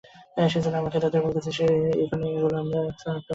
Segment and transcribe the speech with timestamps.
[0.47, 1.71] সেজন্য আমরা ক্রেতাদের বলতে চাই,
[2.03, 3.27] এখনই এগুলো অন্যত্র স্থানান্তর সম্ভব না।